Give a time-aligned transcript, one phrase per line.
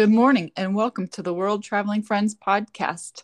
[0.00, 3.22] Good morning and welcome to the World Traveling Friends podcast.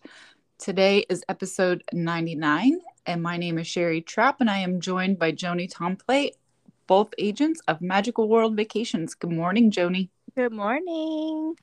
[0.59, 5.33] Today is episode 99, and my name is Sherry Trapp, and I am joined by
[5.33, 6.33] Joni Tomplay,
[6.87, 9.15] both agents of Magical World Vacations.
[9.15, 10.11] Good morning, Joni.
[10.35, 11.55] Good morning.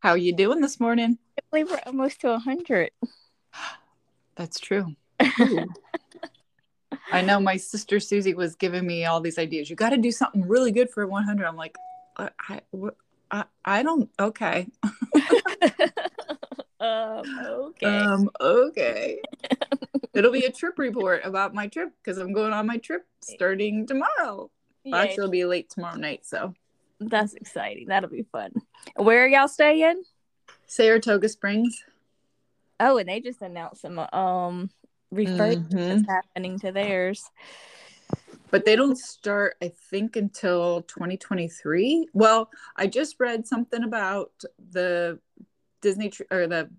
[0.00, 1.16] How are you doing this morning?
[1.38, 2.90] I believe we're almost to 100.
[4.36, 4.96] That's true.
[5.18, 5.64] I
[7.22, 9.70] know my sister Susie was giving me all these ideas.
[9.70, 11.46] You got to do something really good for 100.
[11.46, 11.74] I'm like,
[12.18, 12.90] uh, I, I,
[13.30, 14.10] I, I don't.
[14.18, 14.66] Okay.
[16.80, 17.86] um, okay.
[17.86, 18.30] Um.
[18.40, 19.20] Okay.
[20.14, 23.86] It'll be a trip report about my trip because I'm going on my trip starting
[23.86, 24.50] tomorrow.
[24.84, 26.26] Well, actually, it'll be late tomorrow night.
[26.26, 26.54] So
[26.98, 27.86] that's exciting.
[27.88, 28.52] That'll be fun.
[28.96, 30.02] Where are y'all staying?
[30.66, 31.84] Saratoga Springs.
[32.80, 34.70] Oh, and they just announced some um
[35.12, 36.10] refurbishments mm-hmm.
[36.10, 37.24] happening to theirs.
[38.50, 42.08] But they don't start, I think, until 2023.
[42.12, 44.32] Well, I just read something about
[44.70, 45.18] the
[45.82, 46.70] Disney tr- or the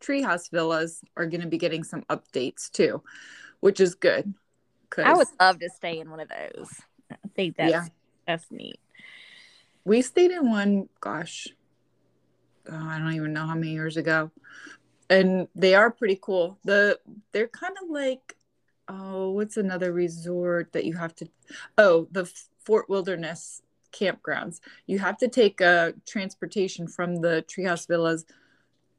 [0.00, 3.02] Treehouse villas are going to be getting some updates too,
[3.60, 4.34] which is good.
[4.98, 6.70] I would love to stay in one of those.
[7.10, 7.86] I think that's yeah.
[8.26, 8.80] that's neat.
[9.84, 11.48] We stayed in one, gosh,
[12.70, 14.30] oh, I don't even know how many years ago,
[15.08, 16.58] and they are pretty cool.
[16.64, 16.98] The
[17.32, 18.36] they're kind of like
[18.90, 21.28] oh, what's another resort that you have to?
[21.78, 22.30] Oh, the
[22.64, 24.60] Fort Wilderness campgrounds.
[24.86, 28.24] You have to take a transportation from the Treehouse Villas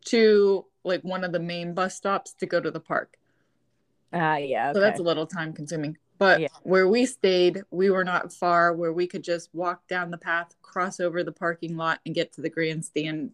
[0.06, 3.18] to like one of the main bus stops to go to the park.
[4.14, 4.70] Ah, uh, yeah.
[4.70, 4.78] Okay.
[4.78, 5.98] So that's a little time consuming.
[6.18, 6.48] But yeah.
[6.64, 10.54] where we stayed, we were not far where we could just walk down the path,
[10.62, 13.32] cross over the parking lot, and get to the grandstand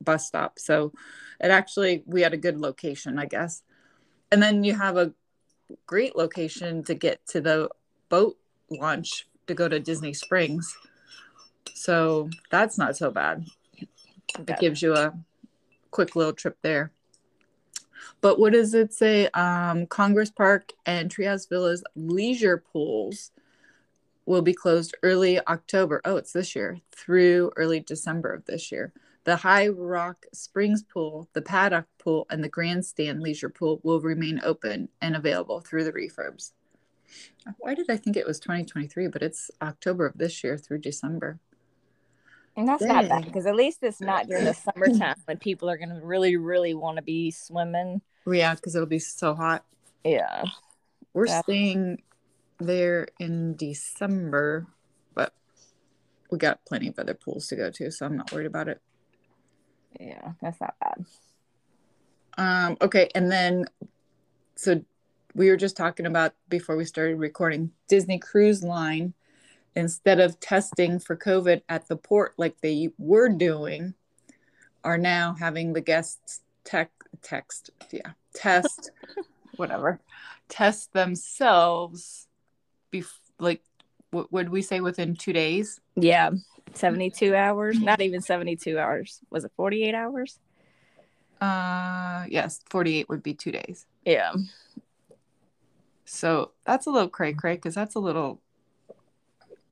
[0.00, 0.58] bus stop.
[0.58, 0.92] So
[1.40, 3.62] it actually, we had a good location, I guess.
[4.32, 5.12] And then you have a
[5.86, 7.68] great location to get to the
[8.08, 8.36] boat
[8.70, 10.76] launch to go to Disney Springs.
[11.74, 13.46] So that's not so bad.
[14.40, 14.52] Okay.
[14.52, 15.14] It gives you a
[15.90, 16.92] quick little trip there.
[18.20, 19.28] But what does it say?
[19.28, 23.30] Um, Congress Park and Treehouse Villas leisure pools
[24.24, 26.00] will be closed early October.
[26.04, 28.92] Oh, it's this year through early December of this year.
[29.26, 34.40] The High Rock Springs Pool, the Paddock Pool, and the Grandstand Leisure Pool will remain
[34.44, 36.52] open and available through the refurbs.
[37.58, 41.40] Why did I think it was 2023, but it's October of this year through December?
[42.56, 42.94] And that's Dang.
[42.94, 46.00] not bad because at least it's not during the summertime when people are going to
[46.06, 48.02] really, really want to be swimming.
[48.28, 49.64] Yeah, because it'll be so hot.
[50.04, 50.44] Yeah.
[51.14, 51.44] We're that's...
[51.44, 52.02] staying
[52.60, 54.68] there in December,
[55.14, 55.34] but
[56.30, 58.80] we got plenty of other pools to go to, so I'm not worried about it.
[59.98, 61.06] Yeah, that's not bad.
[62.38, 63.66] Um, okay, and then
[64.56, 64.82] so
[65.34, 69.14] we were just talking about before we started recording Disney Cruise Line
[69.74, 73.94] instead of testing for COVID at the port like they were doing,
[74.82, 76.90] are now having the guests tech
[77.22, 78.90] text, yeah, test,
[79.56, 80.00] whatever,
[80.48, 82.26] test themselves.
[82.92, 83.62] Bef- like,
[84.10, 85.80] what would we say within two days?
[85.96, 86.30] Yeah,
[86.74, 87.80] 72 hours?
[87.80, 89.20] Not even 72 hours.
[89.30, 90.38] Was it 48 hours?
[91.40, 93.86] Uh yes 48 would be two days.
[94.04, 94.32] Yeah.
[96.06, 98.40] So that's a little cray cray because that's a little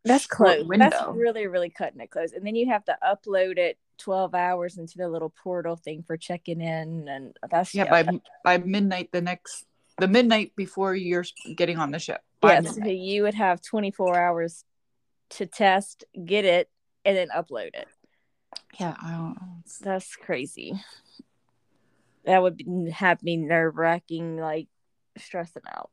[0.05, 0.67] that's close.
[0.67, 0.91] window.
[0.91, 2.33] that's really really cutting it close.
[2.33, 6.17] And then you have to upload it 12 hours into the little portal thing for
[6.17, 8.03] checking in and that's yeah, yeah.
[8.03, 9.65] by by midnight the next
[9.99, 11.25] the midnight before you're
[11.57, 12.21] getting on the ship.
[12.43, 14.65] Yes so you would have 24 hours
[15.31, 16.69] to test get it
[17.05, 17.89] and then upload it.
[18.79, 19.39] Yeah, I don't.
[19.83, 20.75] That's crazy.
[22.25, 24.69] That would be, have me nerve wracking, like
[25.19, 25.91] stressing out.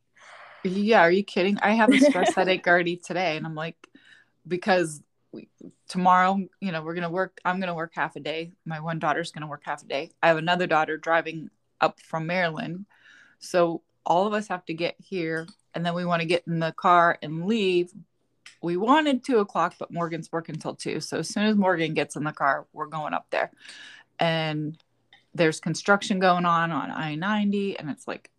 [0.63, 1.57] Yeah, are you kidding?
[1.61, 3.75] I have a stress headache already today, and I'm like,
[4.47, 5.01] because
[5.31, 5.49] we,
[5.87, 7.39] tomorrow, you know, we're gonna work.
[7.43, 8.51] I'm gonna work half a day.
[8.65, 10.11] My one daughter's gonna work half a day.
[10.21, 11.49] I have another daughter driving
[11.79, 12.85] up from Maryland,
[13.39, 16.59] so all of us have to get here, and then we want to get in
[16.59, 17.91] the car and leave
[18.61, 20.99] we wanted two o'clock, but Morgan's working till two.
[20.99, 23.51] So as soon as Morgan gets in the car, we're going up there.
[24.19, 24.77] And
[25.33, 27.79] there's construction going on on I 90.
[27.79, 28.29] And it's like,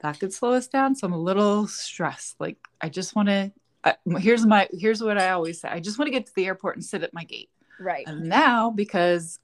[0.00, 0.94] that could slow us down.
[0.94, 2.40] So I'm a little stressed.
[2.40, 3.52] Like, I just want to,
[3.84, 6.46] uh, here's my, here's what I always say I just want to get to the
[6.46, 7.50] airport and sit at my gate.
[7.78, 8.06] Right.
[8.06, 9.40] And now, because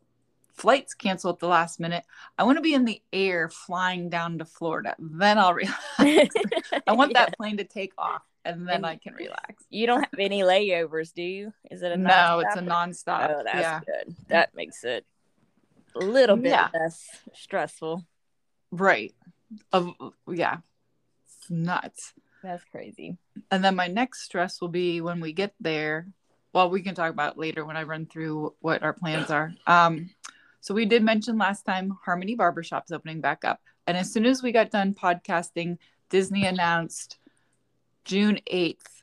[0.55, 2.05] flights cancel at the last minute.
[2.39, 4.95] I want to be in the air flying down to Florida.
[4.99, 5.75] Then I'll realize
[6.87, 7.27] I want yeah.
[7.27, 9.65] that plane to take off and then and I can relax.
[9.71, 11.53] You don't have any layovers, do you?
[11.71, 12.43] Is it a no?
[12.45, 13.35] It's a nonstop.
[13.35, 13.81] Oh, that's yeah.
[13.81, 14.15] good.
[14.29, 15.07] That makes it
[15.95, 16.69] a little bit yeah.
[16.73, 18.05] less stressful.
[18.71, 19.15] Right.
[19.73, 19.93] Of
[20.29, 20.59] yeah,
[21.27, 22.13] it's nuts.
[22.43, 23.17] That's crazy.
[23.51, 26.07] And then my next stress will be when we get there
[26.55, 29.53] well, we can talk about later when I run through what our plans are.
[29.67, 30.11] Um,
[30.61, 33.61] so we did mention last time Harmony Barbershop's opening back up.
[33.89, 35.79] And as soon as we got done podcasting,
[36.11, 37.19] Disney announced
[38.05, 39.03] June 8th,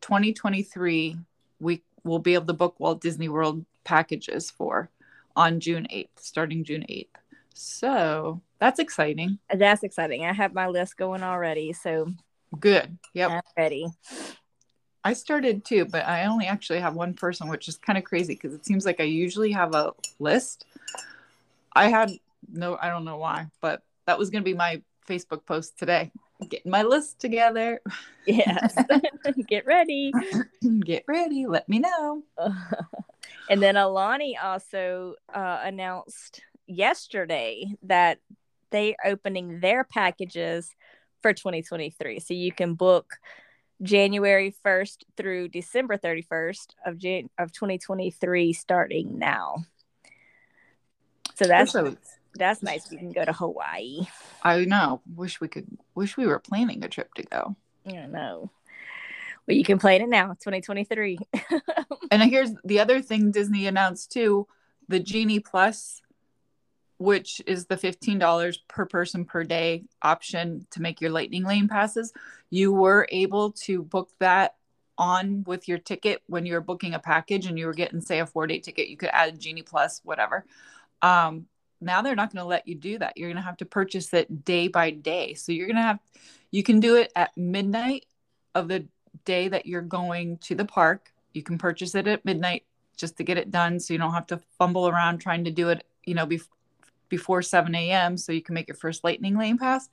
[0.00, 1.16] 2023,
[1.60, 4.90] we will be able to book Walt Disney World packages for
[5.34, 7.08] on June 8th, starting June 8th.
[7.54, 9.38] So that's exciting.
[9.52, 10.24] That's exciting.
[10.24, 11.72] I have my list going already.
[11.72, 12.12] So
[12.58, 12.98] good.
[13.14, 13.30] Yep.
[13.30, 13.86] I'm ready.
[15.04, 18.34] I started too, but I only actually have one person, which is kind of crazy
[18.34, 20.66] because it seems like I usually have a list.
[21.72, 22.10] I had
[22.50, 26.10] no, I don't know why, but that was going to be my Facebook post today.
[26.48, 27.80] Getting my list together.
[28.26, 28.76] Yes.
[29.48, 30.12] Get ready.
[30.84, 31.46] Get ready.
[31.46, 32.22] Let me know.
[33.50, 38.18] and then Aulani also uh, announced yesterday that
[38.70, 40.74] they opening their packages
[41.22, 42.20] for 2023.
[42.20, 43.14] So you can book
[43.82, 49.64] January 1st through December 31st of Jan- of 2023 starting now.
[51.34, 51.74] So that's
[52.36, 52.90] that's nice.
[52.90, 54.00] We can go to Hawaii.
[54.42, 55.00] I know.
[55.14, 57.56] Wish we could wish we were planning a trip to go.
[57.86, 58.50] I know.
[59.46, 61.18] Well, you can plan it now, 2023.
[62.10, 64.46] and here's the other thing Disney announced too,
[64.88, 66.00] the Genie Plus
[66.98, 72.12] which is the $15 per person per day option to make your lightning lane passes
[72.50, 74.54] you were able to book that
[74.96, 78.20] on with your ticket when you were booking a package and you were getting say
[78.20, 80.44] a four day ticket you could add genie plus whatever
[81.02, 81.46] um,
[81.84, 84.12] now they're not going to let you do that you're going to have to purchase
[84.12, 85.98] it day by day so you're going to have
[86.50, 88.06] you can do it at midnight
[88.54, 88.86] of the
[89.24, 92.64] day that you're going to the park you can purchase it at midnight
[92.96, 95.68] just to get it done so you don't have to fumble around trying to do
[95.68, 96.48] it you know bef-
[97.08, 98.16] before 7 a.m.
[98.16, 99.88] so you can make your first lightning lane pass.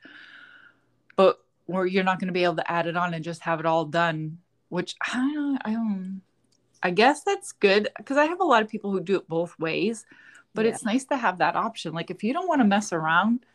[1.16, 3.60] But where you're not going to be able to add it on and just have
[3.60, 4.40] it all done,
[4.70, 6.22] which I don't, I don't,
[6.82, 9.58] I guess that's good because I have a lot of people who do it both
[9.60, 10.06] ways,
[10.54, 10.72] but yeah.
[10.72, 11.94] it's nice to have that option.
[11.94, 13.46] Like if you don't want to mess around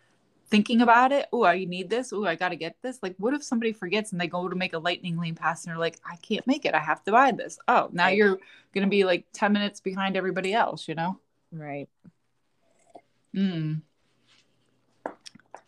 [0.48, 2.98] thinking about it, oh, I need this, oh, I got to get this.
[3.02, 5.72] Like, what if somebody forgets and they go to make a lightning lane pass and
[5.72, 7.58] they're like, I can't make it, I have to buy this.
[7.69, 8.16] Oh, now right.
[8.16, 8.38] you're
[8.72, 11.19] going to be like 10 minutes behind everybody else, you know?
[11.52, 11.88] Right.
[13.34, 13.82] Mm.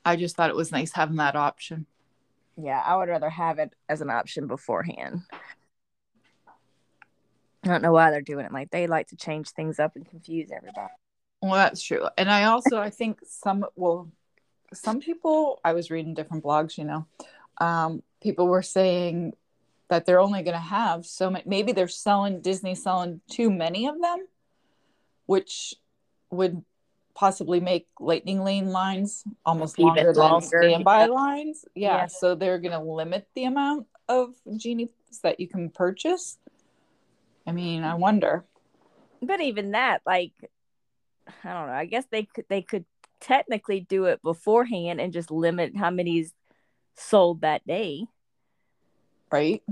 [0.04, 1.86] I just thought it was nice having that option.
[2.56, 5.22] Yeah, I would rather have it as an option beforehand.
[7.64, 8.52] I don't know why they're doing it.
[8.52, 10.92] Like they like to change things up and confuse everybody.
[11.40, 12.08] Well, that's true.
[12.16, 14.10] And I also I think some well
[14.72, 17.06] some people I was reading different blogs, you know.
[17.58, 19.34] Um, people were saying
[19.88, 23.86] that they're only going to have so many maybe they're selling Disney selling too many
[23.86, 24.26] of them,
[25.26, 25.74] which
[26.30, 26.62] would
[27.18, 31.06] possibly make lightning lane lines almost longer, longer than standby yeah.
[31.06, 31.64] lines.
[31.74, 32.06] Yeah, yeah.
[32.06, 34.90] So they're going to limit the amount of genies
[35.24, 36.38] that you can purchase.
[37.44, 38.44] I mean, I wonder.
[39.20, 40.30] But even that, like,
[41.44, 41.72] I don't know.
[41.72, 42.84] I guess they could they could
[43.20, 46.32] technically do it beforehand and just limit how many's
[46.94, 48.06] sold that day.
[49.30, 49.62] Right.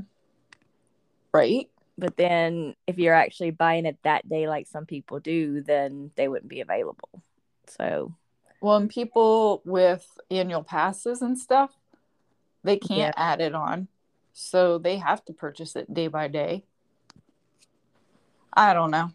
[1.32, 1.68] Right.
[1.98, 6.28] But then if you're actually buying it that day like some people do, then they
[6.28, 7.22] wouldn't be available.
[7.68, 8.14] So,
[8.60, 11.70] well, and people with annual passes and stuff,
[12.64, 13.32] they can't yeah.
[13.32, 13.88] add it on.
[14.34, 16.64] So they have to purchase it day by day.
[18.52, 19.10] I don't know.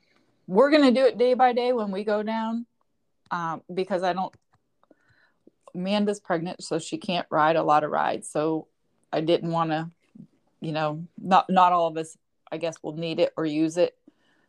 [0.51, 2.65] We're going to do it day by day when we go down
[3.31, 4.33] um, because I don't.
[5.73, 8.29] Amanda's pregnant, so she can't ride a lot of rides.
[8.29, 8.67] So
[9.13, 9.89] I didn't want to,
[10.59, 12.17] you know, not not all of us,
[12.51, 13.95] I guess, will need it or use it.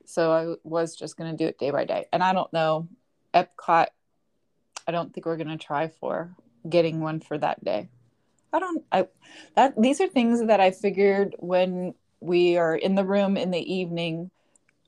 [0.04, 2.06] So I was just going to do it day by day.
[2.12, 2.88] And I don't know
[3.34, 3.86] Epcot,
[4.86, 6.34] I don't think we're gonna try for
[6.68, 7.88] getting one for that day.
[8.52, 8.84] I don't.
[8.92, 9.08] I
[9.56, 13.74] that these are things that I figured when we are in the room in the
[13.74, 14.30] evening,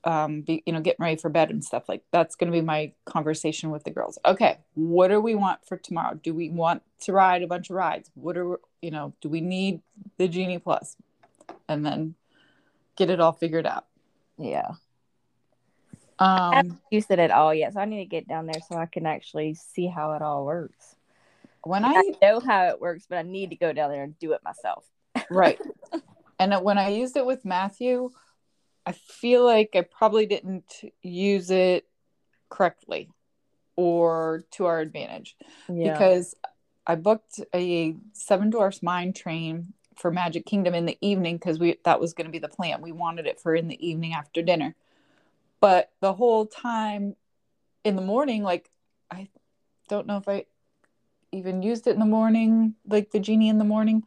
[0.05, 2.61] um, be, you know, getting ready for bed and stuff like that's going to be
[2.61, 4.19] my conversation with the girls.
[4.23, 6.17] Okay, what do we want for tomorrow?
[6.21, 8.11] Do we want to ride a bunch of rides?
[8.13, 9.13] What are you know?
[9.21, 9.81] Do we need
[10.17, 10.95] the genie plus?
[11.67, 12.13] And then
[12.95, 13.85] get it all figured out.
[14.37, 14.73] Yeah.
[16.17, 18.61] Um, I haven't used it at all yet, so I need to get down there
[18.69, 20.95] so I can actually see how it all works.
[21.63, 24.17] When I, I know how it works, but I need to go down there and
[24.19, 24.85] do it myself.
[25.29, 25.59] right.
[26.37, 28.09] And when I used it with Matthew,
[28.85, 31.87] I feel like I probably didn't use it
[32.49, 33.09] correctly
[33.75, 35.35] or to our advantage
[35.67, 35.91] yeah.
[35.91, 36.35] because
[36.87, 41.79] I booked a Seven Dwarfs Mine Train for Magic Kingdom in the evening because we
[41.83, 42.81] that was going to be the plan.
[42.81, 44.75] We wanted it for in the evening after dinner.
[45.61, 47.15] But the whole time
[47.83, 48.69] in the morning, like
[49.09, 49.29] I
[49.89, 50.45] don't know if I
[51.31, 54.03] even used it in the morning, like the genie in the morning.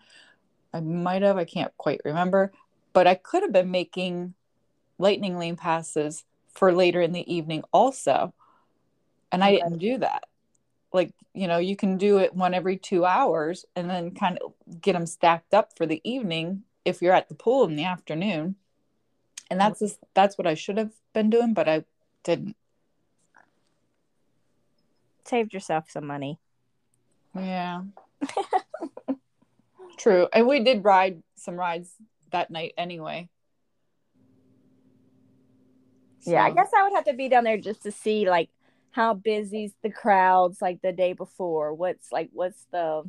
[0.72, 2.52] I might have, I can't quite remember,
[2.92, 4.34] but I could have been making
[4.98, 6.24] lightning lane passes
[6.54, 8.34] for later in the evening also.
[9.30, 10.24] And I didn't do that.
[10.92, 14.52] Like, you know, you can do it one every two hours and then kind of
[14.80, 18.56] get them stacked up for the evening if you're at the pool in the afternoon.
[19.50, 21.84] And that's just, that's what I should have been doing, but I
[22.24, 22.56] didn't.
[25.24, 26.38] Saved yourself some money.
[27.34, 27.82] Yeah.
[29.98, 30.28] True.
[30.32, 31.90] And we did ride some rides
[32.30, 33.28] that night anyway.
[36.30, 38.50] Yeah, I guess I would have to be down there just to see like
[38.90, 41.74] how busy's the crowds like the day before.
[41.74, 43.08] What's like what's the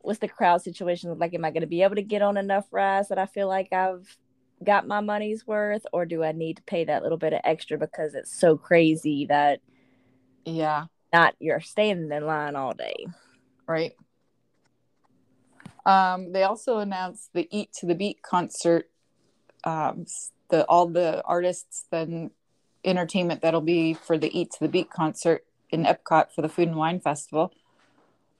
[0.00, 1.34] what's the crowd situation like?
[1.34, 3.72] Am I going to be able to get on enough rides that I feel like
[3.72, 4.16] I've
[4.64, 7.78] got my money's worth, or do I need to pay that little bit of extra
[7.78, 9.60] because it's so crazy that
[10.44, 13.06] yeah, not you're standing in line all day,
[13.66, 13.92] right?
[15.84, 18.88] Um, they also announced the Eat to the Beat concert.
[19.64, 20.06] Um,
[20.50, 22.30] the all the artists and
[22.84, 26.68] entertainment that'll be for the Eat to the Beat concert in Epcot for the Food
[26.68, 27.52] and Wine Festival,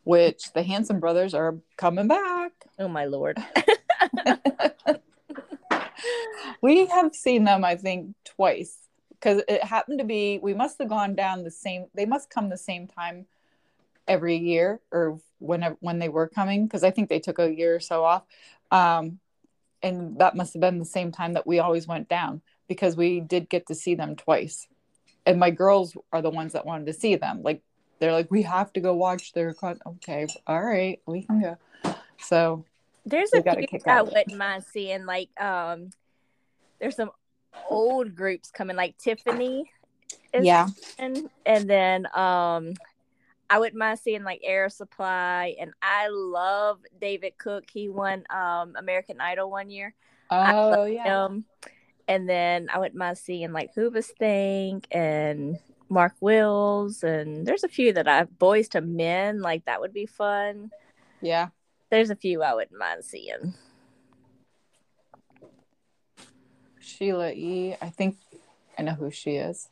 [0.05, 2.52] which the Hanson brothers are coming back.
[2.79, 3.38] Oh my lord.
[6.62, 8.79] we have seen them, I think, twice
[9.11, 11.87] because it happened to be we must have gone down the same.
[11.95, 13.26] They must come the same time
[14.09, 17.76] every year or whenever when they were coming because I think they took a year
[17.76, 18.25] or so off.
[18.71, 19.19] Um,
[19.83, 23.21] and that must have been the same time that we always went down because we
[23.21, 24.67] did get to see them twice.
[25.27, 27.43] And my girls are the ones that wanted to see them.
[27.43, 27.62] Like
[27.99, 29.81] they're like, we have to go watch their con-.
[29.87, 31.95] okay, all right, we can go.
[32.19, 32.65] So
[33.05, 35.07] there's a few I wouldn't mind seeing.
[35.07, 35.91] Like um,
[36.81, 37.11] there's some
[37.69, 39.71] old groups coming, like Tiffany.
[40.35, 40.69] yeah.
[40.99, 42.75] And, and then um
[43.52, 47.64] I wouldn't mind seeing like Air Supply, and I love David Cook.
[47.71, 49.94] He won um American Idol one year.
[50.30, 51.26] Oh yeah.
[51.26, 51.44] Him.
[52.09, 55.59] And then I wouldn't mind seeing like Hoobastank and
[55.90, 60.06] Mark Wills, and there's a few that I Boyz II Men like that would be
[60.06, 60.71] fun.
[61.21, 61.49] Yeah.
[61.90, 63.52] There's a few I wouldn't mind seeing.
[66.80, 67.76] Sheila E.
[67.82, 68.16] I think
[68.78, 69.68] I know who she is.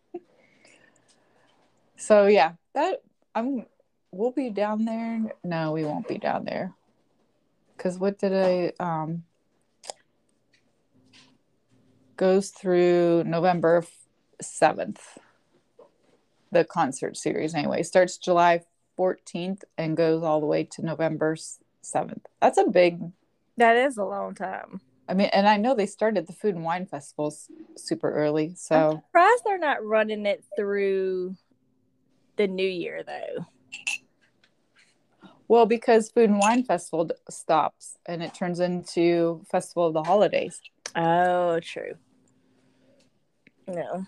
[2.00, 3.02] So yeah, that
[3.34, 3.66] I'm
[4.10, 5.20] we'll be down there.
[5.44, 6.72] No, we won't be down there.
[7.76, 9.24] Cause what did I um
[12.16, 13.84] goes through November
[14.40, 15.18] seventh.
[16.50, 18.62] The concert series anyway starts July
[18.98, 21.36] 14th and goes all the way to November
[21.84, 22.24] 7th.
[22.40, 23.12] That's a big
[23.58, 24.80] That is a long time.
[25.08, 28.54] I mean, and I know they started the food and wine festivals super early.
[28.56, 31.36] So I'm surprised they're not running it through
[32.36, 33.46] the new year though?
[35.48, 40.60] Well, because Food and Wine Festival stops and it turns into Festival of the Holidays.
[40.94, 41.94] Oh, true.
[43.66, 44.06] No.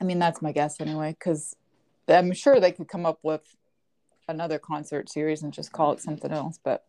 [0.00, 1.56] I mean, that's my guess anyway, because
[2.08, 3.56] I'm sure they could come up with
[4.28, 6.84] another concert series and just call it something else, but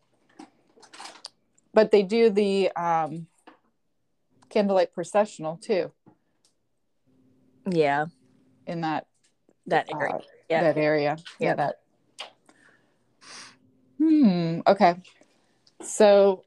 [1.72, 3.26] but they do the um,
[4.48, 5.92] candlelight processional too.
[7.70, 8.06] Yeah.
[8.66, 9.06] In that
[9.68, 10.14] that area.
[10.14, 10.62] Uh, yeah.
[10.62, 11.16] That area.
[11.38, 11.48] Yeah.
[11.48, 11.54] yeah.
[11.54, 11.80] That.
[13.98, 14.60] Hmm.
[14.66, 14.96] Okay.
[15.82, 16.44] So,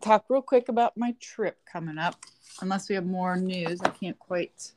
[0.00, 2.16] talk real quick about my trip coming up.
[2.60, 4.72] Unless we have more news, I can't quite.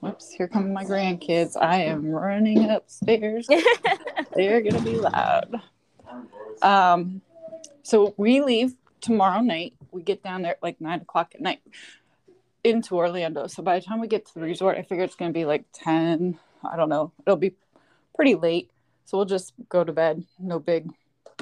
[0.00, 0.32] Whoops!
[0.32, 1.56] Here come my grandkids.
[1.60, 3.46] I am running upstairs.
[4.34, 5.60] They're gonna be loud.
[6.60, 7.22] Um.
[7.82, 9.74] So we leave tomorrow night.
[9.90, 11.60] We get down there at like nine o'clock at night
[12.64, 13.46] into Orlando.
[13.46, 15.44] So by the time we get to the resort, I figure it's going to be
[15.44, 16.38] like 10.
[16.70, 17.12] I don't know.
[17.26, 17.54] It'll be
[18.14, 18.70] pretty late.
[19.04, 20.24] So we'll just go to bed.
[20.38, 20.90] No big,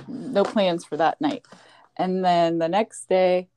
[0.08, 1.44] no plans for that night.
[1.96, 3.48] And then the next day,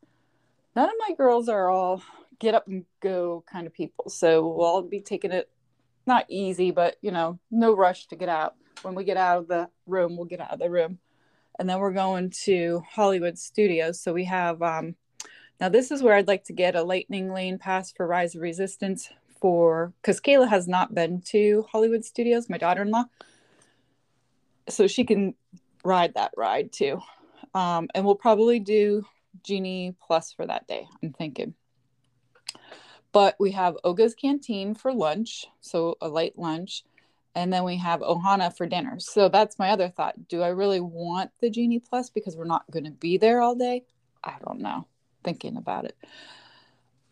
[0.75, 2.03] none of my girls are all
[2.39, 4.09] get up and go kind of people.
[4.09, 5.49] So we'll all be taking it
[6.05, 8.55] not easy, but you know, no rush to get out.
[8.81, 10.99] When we get out of the room, we'll get out of the room.
[11.57, 14.01] And then we're going to Hollywood Studios.
[14.01, 14.95] So we have um,
[15.59, 18.41] now, this is where I'd like to get a lightning lane pass for Rise of
[18.41, 23.05] Resistance for because Kayla has not been to Hollywood Studios, my daughter in law.
[24.69, 25.35] So she can
[25.83, 27.01] ride that ride too.
[27.53, 29.05] Um, and we'll probably do
[29.43, 31.53] Genie Plus for that day, I'm thinking.
[33.11, 36.83] But we have Oga's Canteen for lunch, so a light lunch.
[37.35, 38.99] And then we have Ohana for dinner.
[38.99, 40.27] So that's my other thought.
[40.27, 43.55] Do I really want the Genie Plus because we're not going to be there all
[43.55, 43.83] day?
[44.23, 44.87] I don't know
[45.23, 45.97] thinking about it.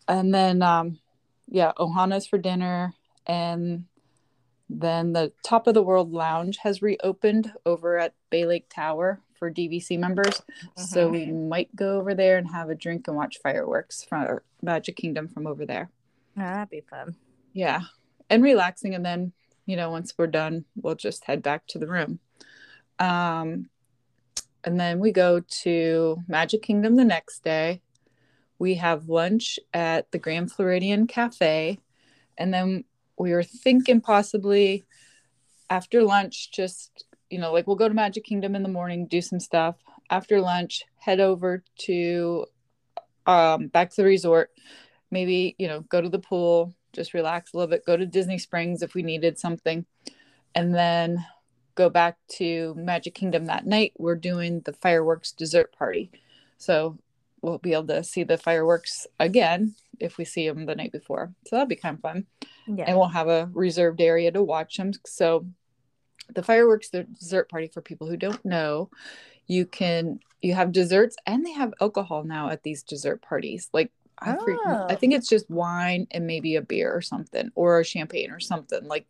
[0.08, 0.98] And then, um,
[1.48, 2.94] yeah, Ohana's for dinner.
[3.26, 3.84] And
[4.68, 9.50] then the Top of the World Lounge has reopened over at Bay Lake Tower for
[9.50, 10.40] DVC members.
[10.64, 10.82] Mm-hmm.
[10.82, 14.96] So we might go over there and have a drink and watch fireworks from Magic
[14.96, 15.90] Kingdom from over there.
[16.36, 17.16] Oh, that'd be fun.
[17.52, 17.80] Yeah.
[18.30, 18.94] And relaxing.
[18.94, 19.32] And then,
[19.66, 22.20] you know, once we're done, we'll just head back to the room.
[22.98, 23.68] Um,
[24.64, 27.82] and then we go to Magic Kingdom the next day.
[28.62, 31.80] We have lunch at the Grand Floridian Cafe.
[32.38, 32.84] And then
[33.18, 34.84] we were thinking possibly
[35.68, 39.20] after lunch, just, you know, like we'll go to Magic Kingdom in the morning, do
[39.20, 39.74] some stuff.
[40.10, 42.46] After lunch, head over to
[43.26, 44.52] um, back to the resort.
[45.10, 48.38] Maybe, you know, go to the pool, just relax a little bit, go to Disney
[48.38, 49.86] Springs if we needed something.
[50.54, 51.26] And then
[51.74, 53.94] go back to Magic Kingdom that night.
[53.98, 56.12] We're doing the fireworks dessert party.
[56.58, 56.96] So
[57.42, 61.32] we'll be able to see the fireworks again if we see them the night before.
[61.46, 62.26] So that'll be kind of fun.
[62.66, 62.84] Yeah.
[62.86, 64.92] And we'll have a reserved area to watch them.
[65.04, 65.46] So
[66.34, 68.90] the fireworks the dessert party for people who don't know,
[69.46, 73.68] you can you have desserts and they have alcohol now at these dessert parties.
[73.72, 74.86] Like I, oh.
[74.88, 75.16] I think oh.
[75.16, 78.84] it's just wine and maybe a beer or something or a champagne or something.
[78.86, 79.06] Like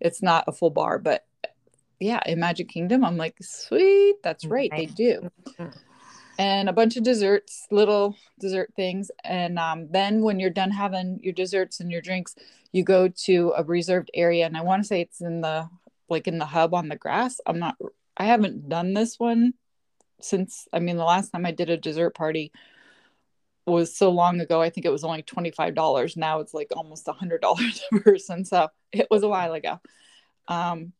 [0.00, 1.24] it's not a full bar, but
[2.00, 5.30] yeah, in Magic Kingdom, I'm like, sweet, that's right, they do.
[5.46, 5.87] Mm-hmm.
[6.38, 9.10] And a bunch of desserts, little dessert things.
[9.24, 12.36] And um, then when you're done having your desserts and your drinks,
[12.70, 14.46] you go to a reserved area.
[14.46, 15.68] And I want to say it's in the
[16.08, 17.40] like in the hub on the grass.
[17.44, 17.76] I'm not
[18.16, 19.54] I haven't done this one
[20.20, 22.52] since I mean the last time I did a dessert party
[23.66, 24.62] was so long ago.
[24.62, 26.16] I think it was only $25.
[26.16, 27.40] Now it's like almost $100
[27.92, 28.44] a person.
[28.44, 29.80] So it was a while ago.
[30.46, 30.92] Um,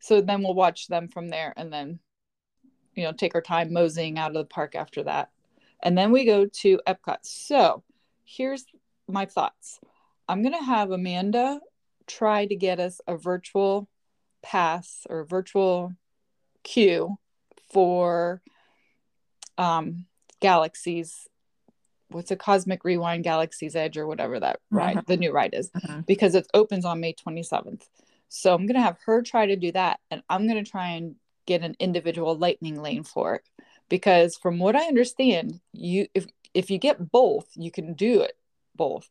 [0.00, 1.98] so then we'll watch them from there and then
[2.94, 5.30] you know take our time moseying out of the park after that
[5.82, 7.82] and then we go to epcot so
[8.24, 8.64] here's
[9.08, 9.80] my thoughts
[10.28, 11.60] i'm going to have amanda
[12.06, 13.88] try to get us a virtual
[14.42, 15.92] pass or virtual
[16.62, 17.16] queue
[17.72, 18.42] for
[19.58, 20.06] um
[20.40, 21.26] galaxies
[22.10, 25.04] what's a cosmic rewind galaxy's edge or whatever that ride uh-huh.
[25.06, 26.02] the new ride is uh-huh.
[26.06, 27.82] because it opens on may 27th
[28.36, 30.00] so I'm going to have her try to do that.
[30.10, 31.14] And I'm going to try and
[31.46, 33.48] get an individual lightning lane for it.
[33.88, 38.36] Because from what I understand, you if if you get both, you can do it
[38.74, 39.08] both.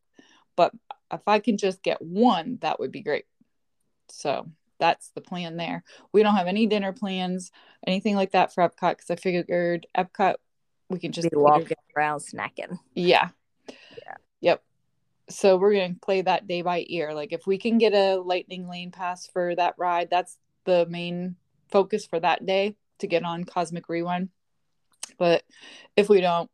[0.55, 0.73] But
[1.11, 3.25] if I can just get one, that would be great.
[4.09, 5.83] So that's the plan there.
[6.11, 7.51] We don't have any dinner plans,
[7.85, 10.35] anything like that for Epcot because I figured Epcot
[10.89, 12.79] we can just be walking around snacking.
[12.93, 13.29] Yeah.
[13.69, 14.15] Yeah.
[14.41, 14.63] Yep
[15.29, 18.17] so we're going to play that day by ear like if we can get a
[18.17, 21.35] lightning lane pass for that ride that's the main
[21.73, 24.29] focus for that day to get on cosmic rewind.
[25.17, 25.43] But
[25.97, 26.49] if we don't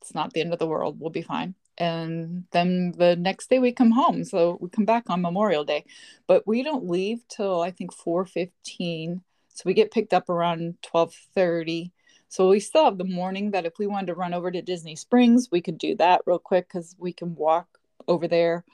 [0.00, 0.98] it's not the end of the world.
[0.98, 1.54] We'll be fine.
[1.76, 4.24] And then the next day we come home.
[4.24, 5.84] So we come back on memorial day.
[6.26, 9.20] But we don't leave till i think 4.15
[9.54, 11.92] so we get picked up around 12.30
[12.28, 14.94] so we still have the morning that if we wanted to run over to disney
[14.94, 18.64] springs we could do that real quick because we can walk over there,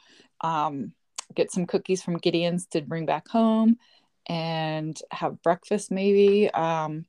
[0.40, 0.92] um,
[1.34, 3.76] get some cookies from Gideon's to bring back home,
[4.26, 6.50] and have breakfast maybe.
[6.50, 7.06] Um,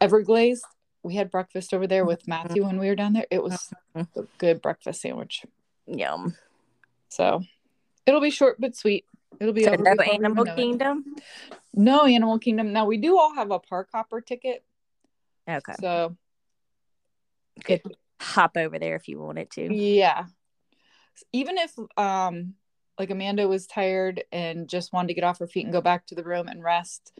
[0.00, 0.64] Everglazed,
[1.02, 3.26] we had breakfast over there with Matthew when we were down there.
[3.30, 4.06] It was a
[4.38, 5.44] good breakfast sandwich.
[5.86, 6.36] Yum.
[7.08, 7.42] So
[8.04, 9.06] it'll be short but sweet.
[9.40, 11.16] It'll be so no Animal Kingdom.
[11.74, 12.72] No Animal Kingdom.
[12.72, 14.64] Now we do all have a park hopper ticket.
[15.48, 15.74] Okay.
[15.80, 16.16] So
[17.64, 19.74] could it, hop over there if you wanted to.
[19.74, 20.26] Yeah
[21.32, 22.54] even if um
[22.98, 26.06] like Amanda was tired and just wanted to get off her feet and go back
[26.06, 27.12] to the room and rest,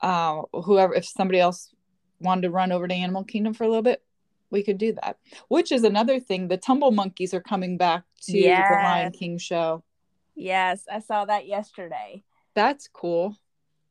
[0.00, 1.74] uh, whoever if somebody else
[2.20, 4.02] wanted to run over to Animal Kingdom for a little bit,
[4.50, 5.18] we could do that.
[5.48, 6.48] Which is another thing.
[6.48, 8.68] The Tumble Monkeys are coming back to yes.
[8.68, 9.84] the Lion King show.
[10.34, 12.24] Yes, I saw that yesterday.
[12.54, 13.36] That's cool.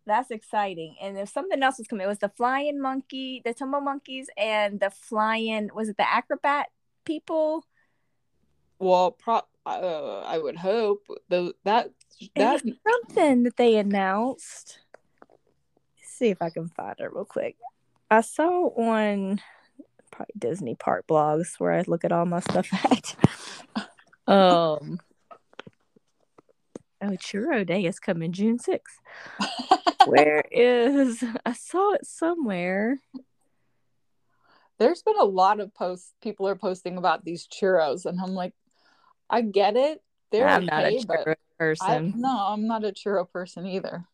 [0.06, 0.96] That's exciting.
[1.02, 4.80] And if something else was coming, it was the flying monkey, the tumble monkeys, and
[4.80, 6.70] the flying was it the acrobat
[7.06, 7.64] people?
[8.80, 11.92] Well, pro- uh, I would hope the that
[12.36, 14.80] that something that they announced.
[15.98, 17.58] Let's see if I can find it real quick.
[18.12, 19.42] I saw on
[20.12, 23.16] probably Disney Park blogs where I look at all my stuff at.
[24.28, 25.00] um.
[27.02, 28.82] Oh, Churro Day is coming June 6th.
[30.06, 33.00] Where is I saw it somewhere.
[34.80, 38.54] There's been a lot of posts people are posting about these churros, and I'm like,
[39.30, 40.02] I get it.
[40.32, 42.14] They're I'm okay, not a churro person.
[42.16, 44.06] I, no, I'm not a churro person either.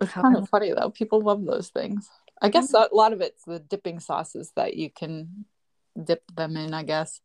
[0.00, 0.90] It's kind of funny though.
[0.90, 2.08] People love those things.
[2.40, 2.92] I guess mm-hmm.
[2.92, 5.46] a lot of it's the dipping sauces that you can
[6.02, 6.74] dip them in.
[6.74, 7.20] I guess.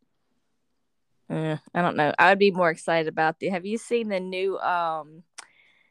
[1.29, 2.13] Uh, I don't know.
[2.17, 3.49] I would be more excited about the.
[3.49, 5.23] Have you seen the new um,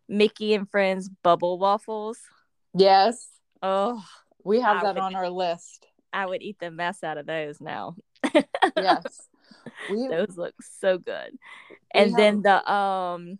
[0.08, 2.18] Mickey and Friends bubble waffles?
[2.74, 3.28] Yes.
[3.62, 4.04] Oh,
[4.44, 5.86] we have I that would, on our list.
[6.12, 7.96] I would eat the mess out of those now.
[8.76, 9.28] yes.
[9.90, 11.38] We, those look so good.
[11.92, 13.38] And have, then the um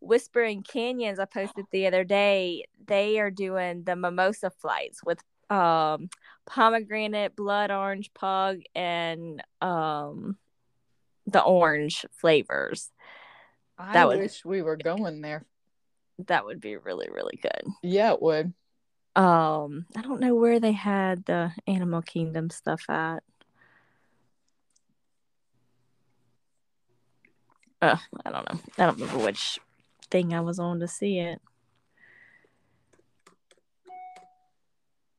[0.00, 6.08] Whispering Canyons I posted the other day, they are doing the mimosa flights with um
[6.46, 10.36] pomegranate, blood orange pug and um
[11.26, 12.90] the orange flavors.
[13.78, 15.44] I that would, wish we were going there.
[16.26, 17.62] That would be really, really good.
[17.82, 18.54] Yeah, it would.
[19.16, 23.22] Um, I don't know where they had the Animal Kingdom stuff at.
[27.82, 28.60] Uh, I don't know.
[28.78, 29.58] I don't remember which
[30.10, 31.40] thing I was on to see it.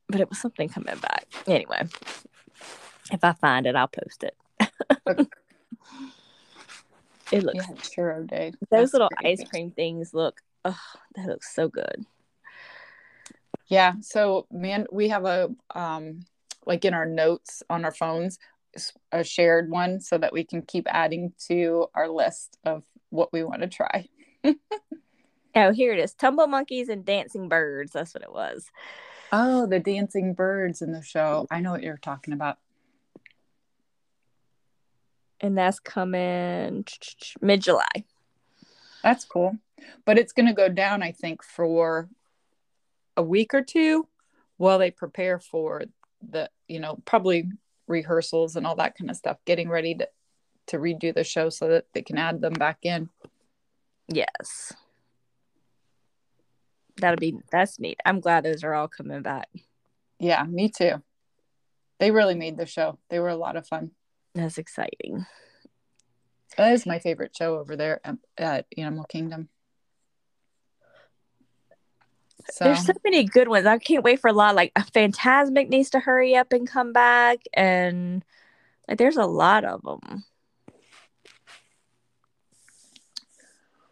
[0.08, 1.26] But it was something coming back.
[1.46, 1.82] Anyway,
[3.12, 4.36] if I find it, I'll post it.
[7.30, 8.52] it looks yeah, sure day.
[8.70, 10.80] Those That's little ice cream things look oh,
[11.14, 12.06] that looks so good.
[13.66, 13.94] Yeah.
[14.00, 16.20] So man, we have a um
[16.66, 18.38] like in our notes on our phones,
[19.12, 23.42] a shared one so that we can keep adding to our list of what we
[23.42, 24.08] want to try.
[24.44, 26.14] oh, here it is.
[26.14, 27.92] Tumble monkeys and dancing birds.
[27.92, 28.70] That's what it was.
[29.32, 31.46] Oh, the dancing birds in the show.
[31.50, 32.58] I know what you're talking about.
[35.40, 36.84] And that's coming
[37.40, 38.04] mid July.
[39.02, 39.56] That's cool.
[40.04, 42.08] But it's going to go down, I think, for
[43.16, 44.08] a week or two
[44.56, 45.84] while they prepare for
[46.28, 47.48] the, you know, probably
[47.88, 50.08] rehearsals and all that kind of stuff, getting ready to,
[50.68, 53.08] to redo the show so that they can add them back in.
[54.08, 54.72] Yes.
[56.96, 57.98] That'll be, that's neat.
[58.04, 59.48] I'm glad those are all coming back.
[60.18, 61.02] Yeah, me too.
[62.00, 62.98] They really made the show.
[63.08, 63.92] They were a lot of fun.
[64.34, 65.26] That's exciting.
[66.56, 68.00] That is my favorite show over there
[68.36, 69.48] at Animal Kingdom.
[72.50, 72.64] So.
[72.64, 73.66] There's so many good ones.
[73.66, 74.54] I can't wait for a lot.
[74.54, 78.24] Like Fantasmic needs to hurry up and come back, and
[78.88, 80.24] like there's a lot of them.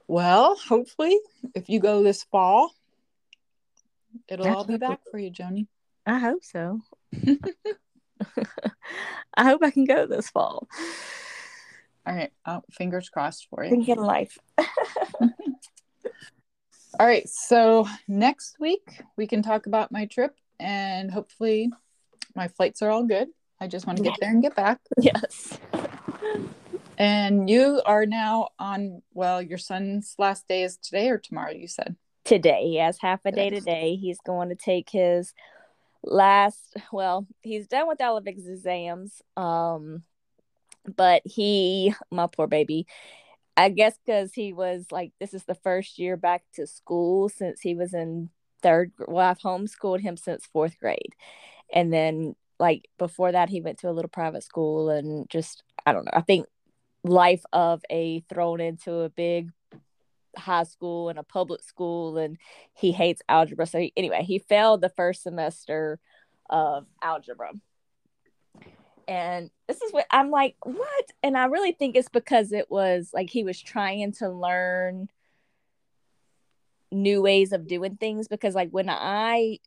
[0.08, 1.18] Well, hopefully,
[1.54, 2.72] if you go this fall,
[4.28, 5.66] it'll That's all be back for you, Joni.
[6.06, 6.80] I hope so.
[9.34, 10.68] I hope I can go this fall.
[12.06, 12.30] All right.
[12.46, 13.70] Oh, fingers crossed for you.
[13.70, 14.38] Thinking life.
[16.98, 17.28] All right.
[17.28, 21.70] So next week we can talk about my trip and hopefully
[22.34, 23.28] my flights are all good.
[23.60, 24.80] I just want to get there and get back.
[24.98, 25.58] Yes.
[26.98, 31.68] And you are now on, well, your son's last day is today or tomorrow, you
[31.68, 31.96] said?
[32.24, 32.62] Today.
[32.62, 33.96] He has half a day today.
[33.96, 35.34] He's going to take his
[36.02, 39.20] last, well, he's done with all of his exams.
[39.36, 40.04] Um,
[40.96, 42.86] but he, my poor baby,
[43.56, 47.60] I guess because he was like, this is the first year back to school since
[47.60, 48.30] he was in
[48.62, 48.92] third.
[48.98, 51.14] Well, I've homeschooled him since fourth grade,
[51.72, 55.92] and then like before that, he went to a little private school and just I
[55.92, 56.12] don't know.
[56.14, 56.46] I think
[57.04, 59.50] life of a thrown into a big
[60.36, 62.36] high school and a public school and
[62.74, 65.98] he hates algebra so he, anyway he failed the first semester
[66.50, 67.52] of algebra
[69.08, 71.04] and this is what I'm like, what?
[71.22, 75.08] And I really think it's because it was like he was trying to learn
[76.90, 78.28] new ways of doing things.
[78.28, 79.58] Because, like, when I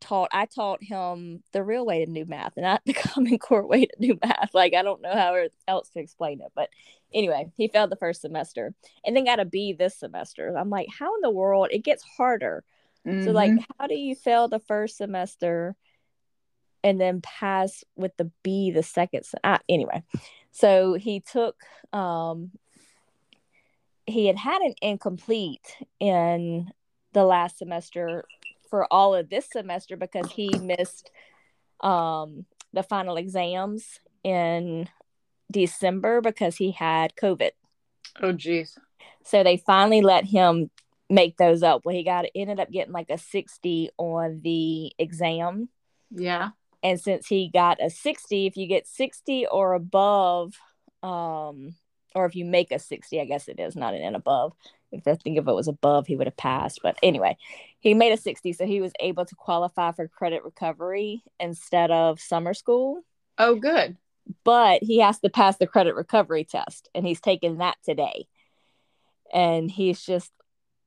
[0.00, 3.66] taught, I taught him the real way to do math and not the common core
[3.66, 4.54] way to do math.
[4.54, 6.52] Like, I don't know how else to explain it.
[6.54, 6.70] But
[7.12, 10.56] anyway, he failed the first semester and then got a B this semester.
[10.56, 11.68] I'm like, how in the world?
[11.70, 12.64] It gets harder.
[13.06, 13.24] Mm-hmm.
[13.24, 15.74] So, like, how do you fail the first semester?
[16.82, 19.24] And then pass with the B the second.
[19.44, 20.02] Uh, anyway,
[20.50, 21.56] so he took,
[21.92, 22.50] um,
[24.06, 26.70] he had had an incomplete in
[27.12, 28.24] the last semester
[28.68, 31.10] for all of this semester because he missed
[31.80, 34.88] um, the final exams in
[35.50, 37.50] December because he had COVID.
[38.20, 38.78] Oh, geez.
[39.24, 40.70] So they finally let him
[41.08, 41.82] make those up.
[41.84, 45.68] Well, he got ended up getting like a 60 on the exam.
[46.10, 46.50] Yeah
[46.82, 50.54] and since he got a 60 if you get 60 or above
[51.02, 51.74] um
[52.14, 54.52] or if you make a 60 i guess it is not an and above.
[54.92, 56.80] If i think if it was above he would have passed.
[56.82, 57.36] But anyway
[57.78, 62.20] he made a 60 so he was able to qualify for credit recovery instead of
[62.20, 63.02] summer school.
[63.38, 63.96] Oh good.
[64.44, 68.26] But he has to pass the credit recovery test and he's taking that today.
[69.32, 70.30] And he's just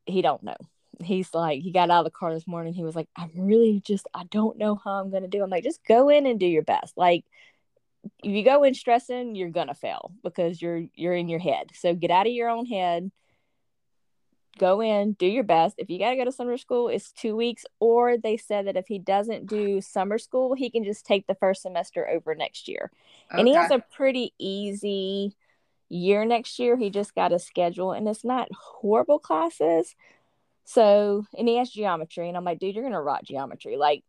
[0.06, 0.58] he don't know
[1.04, 3.82] he's like he got out of the car this morning he was like i'm really
[3.86, 6.46] just i don't know how i'm gonna do i'm like just go in and do
[6.46, 7.24] your best like
[8.24, 11.94] if you go in stressing you're gonna fail because you're you're in your head so
[11.94, 13.12] get out of your own head
[14.58, 15.76] go in, do your best.
[15.78, 17.66] If you got to go to summer school, it's two weeks.
[17.80, 21.36] Or they said that if he doesn't do summer school, he can just take the
[21.36, 22.92] first semester over next year.
[23.32, 23.40] Okay.
[23.40, 25.36] And he has a pretty easy
[25.90, 26.78] year next year.
[26.78, 29.96] He just got a schedule and it's not horrible classes.
[30.66, 32.28] So, and he has geometry.
[32.28, 33.78] And I'm like, dude, you're to rock geometry.
[33.78, 34.04] Like,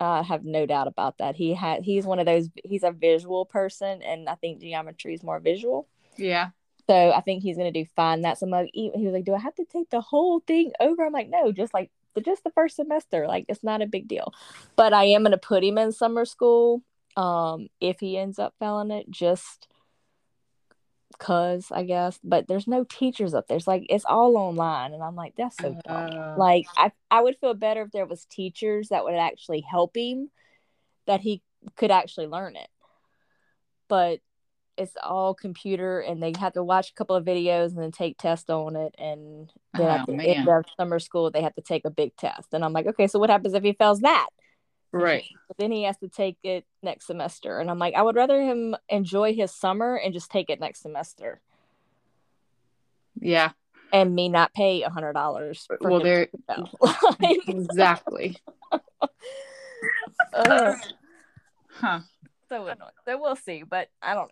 [0.00, 1.34] I have no doubt about that.
[1.34, 4.02] He had, he's one of those, he's a visual person.
[4.02, 5.88] And I think geometry is more visual.
[6.16, 6.50] Yeah.
[6.88, 8.22] So I think he's gonna do fine.
[8.22, 8.68] That's a mug.
[8.72, 11.52] He was like, "Do I have to take the whole thing over?" I'm like, "No,
[11.52, 11.90] just like
[12.24, 13.26] just the first semester.
[13.26, 14.32] Like it's not a big deal."
[14.74, 16.82] But I am gonna put him in summer school.
[17.14, 19.68] Um, if he ends up failing it, just
[21.18, 22.18] cause I guess.
[22.22, 23.56] But there's no teachers up there.
[23.56, 26.10] It's like it's all online, and I'm like, that's so dumb.
[26.12, 29.96] Uh, like I I would feel better if there was teachers that would actually help
[29.96, 30.30] him,
[31.06, 31.42] that he
[31.76, 32.68] could actually learn it.
[33.88, 34.20] But
[34.78, 38.16] it's all computer and they have to watch a couple of videos and then take
[38.16, 41.60] tests on it and then oh, at the end of summer school they have to
[41.60, 44.28] take a big test and i'm like okay so what happens if he fails that
[44.92, 45.24] right.
[45.48, 48.40] But then he has to take it next semester and i'm like i would rather
[48.40, 51.40] him enjoy his summer and just take it next semester.
[53.20, 53.52] Yeah.
[53.92, 56.28] And me not pay a hundred dollars well there
[57.22, 58.36] exactly.
[60.34, 60.74] Uh,
[61.70, 62.00] huh.
[62.48, 62.90] So annoying.
[63.06, 64.30] So we'll see, but I don't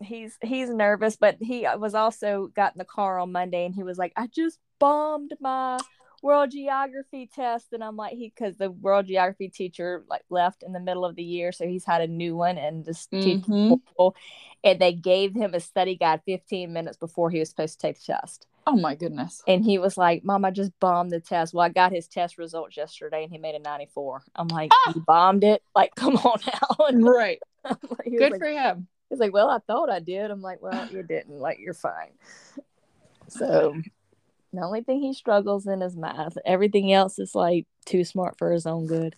[0.00, 3.82] he's he's nervous, but he was also got in the car on Monday and he
[3.82, 5.78] was like, I just bombed my
[6.22, 10.72] world geography test and i'm like he because the world geography teacher like left in
[10.72, 13.74] the middle of the year so he's had a new one and just mm-hmm.
[13.74, 14.16] people
[14.64, 17.96] and they gave him a study guide 15 minutes before he was supposed to take
[17.98, 21.54] the test oh my goodness and he was like mom i just bombed the test
[21.54, 24.92] well i got his test results yesterday and he made a 94 i'm like ah!
[24.94, 29.32] you bombed it like come on now right like, good like, for him He's like,
[29.32, 30.30] Well, I thought I did.
[30.30, 31.38] I'm like, Well, you didn't.
[31.38, 32.12] Like, you're fine.
[33.28, 33.74] So
[34.56, 36.36] the only thing he struggles in is math.
[36.44, 39.16] Everything else is like too smart for his own good.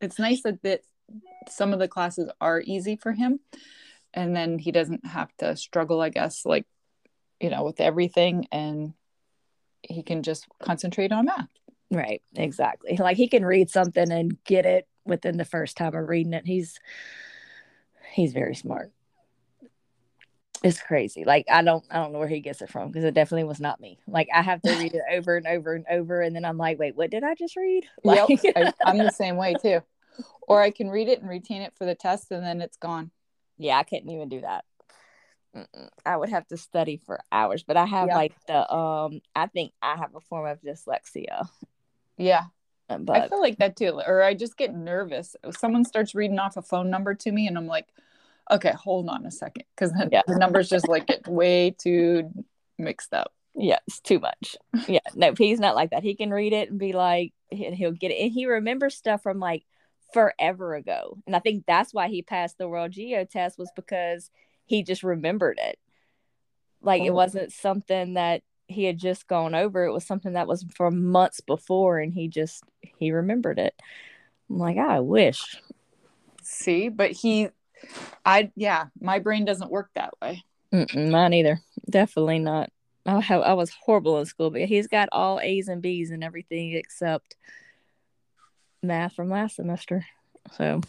[0.00, 0.82] It's nice that, that
[1.48, 3.40] some of the classes are easy for him.
[4.12, 6.66] And then he doesn't have to struggle, I guess, like,
[7.40, 8.46] you know, with everything.
[8.52, 8.94] And
[9.82, 11.48] he can just concentrate on math.
[11.90, 12.22] Right.
[12.34, 12.96] Exactly.
[12.96, 16.46] Like he can read something and get it within the first time of reading it.
[16.46, 16.78] He's
[18.12, 18.92] he's very smart.
[20.64, 21.24] It's crazy.
[21.24, 23.60] Like I don't I don't know where he gets it from because it definitely was
[23.60, 23.98] not me.
[24.08, 26.78] Like I have to read it over and over and over and then I'm like,
[26.78, 27.84] wait, what did I just read?
[28.04, 29.80] Like, yep, I, am the same way too.
[30.48, 33.10] Or I can read it and retain it for the test and then it's gone.
[33.58, 34.64] Yeah, I couldn't even do that.
[35.54, 35.88] Mm-mm.
[36.06, 38.16] I would have to study for hours, but I have yep.
[38.16, 41.46] like the um I think I have a form of dyslexia.
[42.16, 42.44] Yeah.
[42.88, 44.00] But I feel like that too.
[44.06, 45.36] Or I just get nervous.
[45.44, 47.88] If someone starts reading off a phone number to me and I'm like,
[48.50, 49.64] okay, hold on a second.
[49.74, 50.22] Because yeah.
[50.26, 52.30] the numbers just like get way too
[52.78, 53.32] mixed up.
[53.56, 54.56] Yeah, it's too much.
[54.88, 54.98] Yeah.
[55.14, 56.02] No, he's not like that.
[56.02, 58.20] He can read it and be like, and he'll get it.
[58.20, 59.64] And he remembers stuff from like
[60.12, 61.18] forever ago.
[61.26, 64.30] And I think that's why he passed the World Geo test was because
[64.64, 65.78] he just remembered it.
[66.82, 67.06] Like oh.
[67.06, 69.84] it wasn't something that he had just gone over.
[69.84, 72.64] It was something that was from months before, and he just
[72.96, 73.74] he remembered it.
[74.48, 75.56] I'm like, ah, I wish.
[76.42, 77.48] See, but he,
[78.24, 80.44] I yeah, my brain doesn't work that way.
[80.72, 81.60] Mm-mm, mine either.
[81.88, 82.70] Definitely not.
[83.06, 86.24] I have I was horrible in school, but he's got all A's and B's and
[86.24, 87.36] everything except
[88.82, 90.06] math from last semester.
[90.56, 90.80] So,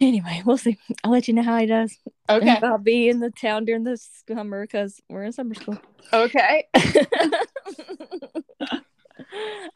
[0.00, 0.78] anyway, we'll see.
[1.04, 1.96] I'll let you know how he does.
[2.28, 2.58] Okay.
[2.62, 5.78] I'll be in the town during the summer because we're in summer school.
[6.12, 6.66] Okay.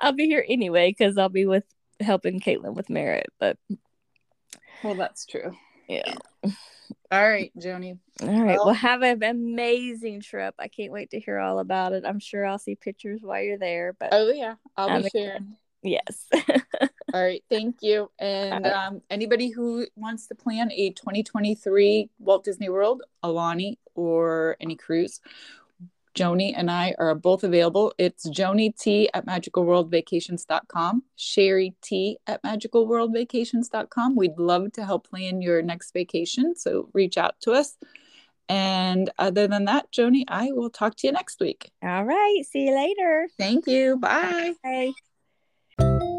[0.00, 1.64] I'll be here anyway because I'll be with
[2.00, 3.26] helping Caitlin with merit.
[3.38, 3.58] But
[4.82, 5.52] well, that's true.
[5.88, 6.14] Yeah.
[7.10, 7.98] All right, Joni.
[8.22, 8.56] All right.
[8.56, 10.54] Well, well, have an amazing trip.
[10.58, 12.04] I can't wait to hear all about it.
[12.04, 13.94] I'm sure I'll see pictures while you're there.
[13.98, 15.56] But oh yeah, I'll I'm be sharing.
[15.82, 16.26] Yes.
[17.14, 18.10] All right, thank you.
[18.18, 24.74] And um, anybody who wants to plan a 2023 Walt Disney World, Aulani, or any
[24.74, 25.20] cruise,
[26.14, 27.92] Joni and I are both available.
[27.98, 34.16] It's Joni T at magicalworldvacations.com, Sherry T at magicalworldvacations.com.
[34.16, 37.76] We'd love to help plan your next vacation, so reach out to us.
[38.48, 41.70] And other than that, Joni, I will talk to you next week.
[41.82, 42.42] All right.
[42.48, 43.28] See you later.
[43.38, 43.96] Thank you.
[43.96, 44.54] Bye.
[45.78, 46.10] Bye.